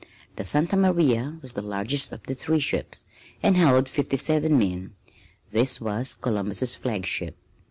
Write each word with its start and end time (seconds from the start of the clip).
The 0.35 0.43
Santa 0.43 0.75
Maria 0.75 1.37
was 1.43 1.53
the 1.53 1.61
largest 1.61 2.11
of 2.11 2.23
the 2.23 2.33
three 2.33 2.59
ships, 2.59 3.05
and 3.43 3.55
held 3.55 3.87
fifty 3.87 4.17
seven 4.17 4.57
men. 4.57 4.95
This 5.51 5.79
was 5.79 6.15
Columbus' 6.15 6.73
flagship. 6.73 7.37